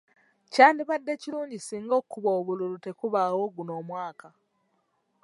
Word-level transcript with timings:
Kyandibadde 0.51 1.13
kirungi 1.21 1.57
singa 1.65 1.93
okubba 2.01 2.29
obululu 2.39 2.77
tekubaawo 2.85 3.43
guno 3.55 3.71
omwaka. 3.81 4.27